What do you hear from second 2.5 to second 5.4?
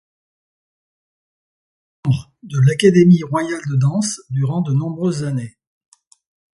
l'Académie royale de danse durant de nombreuses